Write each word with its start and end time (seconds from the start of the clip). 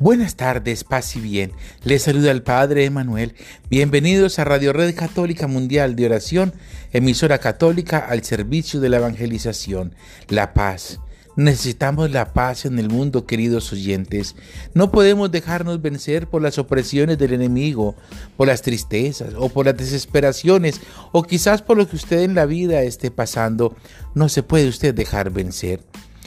Buenas 0.00 0.36
tardes, 0.36 0.84
paz 0.84 1.16
y 1.16 1.20
bien. 1.20 1.50
Les 1.82 2.02
saluda 2.02 2.30
el 2.30 2.44
Padre 2.44 2.84
Emanuel. 2.84 3.34
Bienvenidos 3.68 4.38
a 4.38 4.44
Radio 4.44 4.72
Red 4.72 4.94
Católica 4.94 5.48
Mundial 5.48 5.96
de 5.96 6.06
Oración, 6.06 6.52
emisora 6.92 7.38
católica 7.38 7.98
al 7.98 8.22
servicio 8.22 8.78
de 8.78 8.90
la 8.90 8.98
evangelización. 8.98 9.96
La 10.28 10.54
paz. 10.54 11.00
Necesitamos 11.34 12.12
la 12.12 12.32
paz 12.32 12.64
en 12.64 12.78
el 12.78 12.88
mundo, 12.88 13.26
queridos 13.26 13.72
oyentes. 13.72 14.36
No 14.72 14.92
podemos 14.92 15.32
dejarnos 15.32 15.82
vencer 15.82 16.28
por 16.28 16.42
las 16.42 16.58
opresiones 16.58 17.18
del 17.18 17.32
enemigo, 17.32 17.96
por 18.36 18.46
las 18.46 18.62
tristezas 18.62 19.34
o 19.36 19.48
por 19.48 19.66
las 19.66 19.76
desesperaciones 19.76 20.80
o 21.10 21.24
quizás 21.24 21.60
por 21.60 21.76
lo 21.76 21.88
que 21.88 21.96
usted 21.96 22.20
en 22.20 22.36
la 22.36 22.46
vida 22.46 22.82
esté 22.82 23.10
pasando. 23.10 23.74
No 24.14 24.28
se 24.28 24.44
puede 24.44 24.68
usted 24.68 24.94
dejar 24.94 25.30
vencer. 25.30 25.80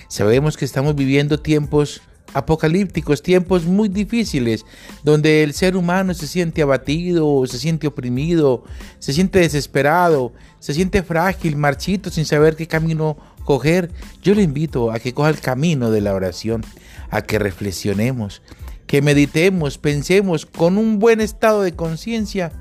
Sabemos 0.10 0.58
que 0.58 0.66
estamos 0.66 0.94
viviendo 0.94 1.40
tiempos 1.40 2.02
apocalípticos, 2.34 3.22
tiempos 3.22 3.66
muy 3.66 3.90
difíciles, 3.90 4.66
donde 5.04 5.44
el 5.44 5.54
ser 5.54 5.76
humano 5.76 6.14
se 6.14 6.28
siente 6.28 6.62
abatido, 6.62 7.46
se 7.46 7.58
siente 7.58 7.88
oprimido, 7.88 8.64
se 9.00 9.14
siente 9.14 9.40
desesperado, 9.40 10.34
se 10.60 10.74
siente 10.74 11.04
frágil, 11.04 11.56
marchito, 11.58 12.10
sin 12.10 12.26
saber 12.26 12.56
qué 12.56 12.68
camino 12.68 13.18
coger. 13.44 13.92
Yo 14.22 14.34
le 14.36 14.44
invito 14.44 14.92
a 14.92 15.00
que 15.00 15.14
coja 15.14 15.30
el 15.30 15.40
camino 15.40 15.92
de 15.92 16.02
la 16.02 16.14
oración, 16.14 16.64
a 17.10 17.22
que 17.22 17.40
reflexionemos, 17.40 18.42
que 18.88 19.02
meditemos, 19.02 19.78
pensemos 19.78 20.46
con 20.46 20.78
un 20.78 21.00
buen 21.00 21.22
estado 21.22 21.62
de 21.62 21.76
conciencia 21.76 22.52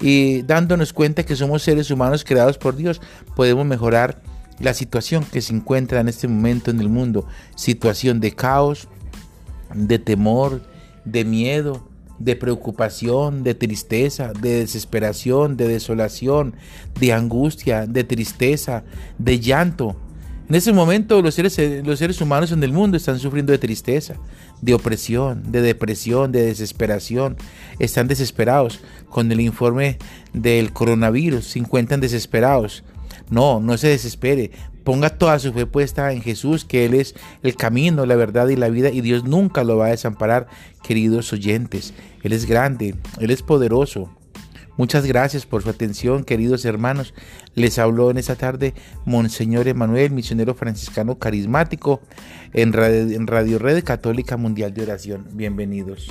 y 0.00 0.42
dándonos 0.42 0.92
cuenta 0.92 1.22
que 1.22 1.36
somos 1.36 1.62
seres 1.62 1.90
humanos 1.90 2.24
creados 2.24 2.58
por 2.58 2.76
Dios, 2.76 3.00
podemos 3.34 3.64
mejorar 3.64 4.20
la 4.58 4.74
situación 4.74 5.24
que 5.24 5.42
se 5.42 5.54
encuentra 5.54 6.00
en 6.00 6.08
este 6.08 6.28
momento 6.28 6.70
en 6.70 6.80
el 6.80 6.88
mundo, 6.88 7.26
situación 7.56 8.20
de 8.20 8.32
caos, 8.32 8.88
de 9.76 9.98
temor, 9.98 10.62
de 11.04 11.24
miedo, 11.24 11.88
de 12.18 12.36
preocupación, 12.36 13.44
de 13.44 13.54
tristeza, 13.54 14.32
de 14.32 14.60
desesperación, 14.60 15.56
de 15.56 15.68
desolación, 15.68 16.54
de 16.98 17.12
angustia, 17.12 17.86
de 17.86 18.04
tristeza, 18.04 18.84
de 19.18 19.38
llanto. 19.38 19.96
En 20.48 20.54
ese 20.54 20.72
momento 20.72 21.20
los 21.22 21.34
seres, 21.34 21.58
los 21.84 21.98
seres 21.98 22.20
humanos 22.20 22.52
en 22.52 22.62
el 22.62 22.72
mundo 22.72 22.96
están 22.96 23.18
sufriendo 23.18 23.52
de 23.52 23.58
tristeza, 23.58 24.14
de 24.62 24.74
opresión, 24.74 25.50
de 25.50 25.60
depresión, 25.60 26.30
de 26.30 26.46
desesperación. 26.46 27.36
Están 27.78 28.06
desesperados. 28.08 28.80
Con 29.10 29.30
el 29.32 29.40
informe 29.40 29.98
del 30.32 30.72
coronavirus 30.72 31.46
se 31.46 31.58
encuentran 31.58 32.00
desesperados. 32.00 32.84
No, 33.28 33.60
no 33.60 33.76
se 33.76 33.88
desespere. 33.88 34.52
Ponga 34.86 35.10
toda 35.10 35.40
su 35.40 35.52
fe 35.52 35.66
puesta 35.66 36.12
en 36.12 36.22
Jesús, 36.22 36.64
que 36.64 36.84
Él 36.84 36.94
es 36.94 37.16
el 37.42 37.56
camino, 37.56 38.06
la 38.06 38.14
verdad 38.14 38.46
y 38.46 38.54
la 38.54 38.68
vida, 38.68 38.90
y 38.90 39.00
Dios 39.00 39.24
nunca 39.24 39.64
lo 39.64 39.76
va 39.76 39.86
a 39.86 39.90
desamparar, 39.90 40.46
queridos 40.84 41.32
oyentes. 41.32 41.92
Él 42.22 42.32
es 42.32 42.46
grande, 42.46 42.94
Él 43.18 43.32
es 43.32 43.42
poderoso. 43.42 44.16
Muchas 44.76 45.04
gracias 45.04 45.44
por 45.44 45.64
su 45.64 45.70
atención, 45.70 46.22
queridos 46.22 46.64
hermanos. 46.64 47.14
Les 47.56 47.80
habló 47.80 48.12
en 48.12 48.18
esta 48.18 48.36
tarde 48.36 48.74
Monseñor 49.04 49.66
Emanuel, 49.66 50.12
misionero 50.12 50.54
franciscano 50.54 51.18
carismático, 51.18 52.00
en 52.52 52.72
Radio, 52.72 53.16
en 53.16 53.26
Radio 53.26 53.58
Red 53.58 53.82
Católica 53.82 54.36
Mundial 54.36 54.72
de 54.72 54.84
Oración. 54.84 55.26
Bienvenidos. 55.32 56.08